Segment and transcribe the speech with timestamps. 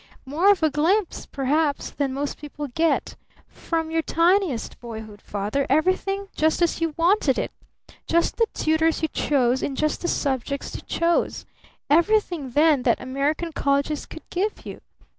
[0.25, 3.15] More of a glimpse, perhaps, than most people get.
[3.47, 7.51] From your tiniest boyhood, Father, everything just as you wanted it!
[8.07, 11.45] Just the tutors you chose in just the subjects you chose!
[11.87, 14.81] Everything then that American colleges could give you!